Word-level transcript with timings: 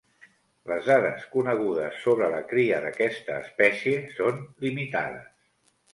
Les 0.69 0.87
dades 0.91 1.27
conegudes 1.35 2.01
sobre 2.05 2.29
la 2.35 2.41
cria 2.53 2.79
d'aquesta 2.87 3.39
espècie 3.45 4.03
són 4.21 4.45
limitades. 4.67 5.33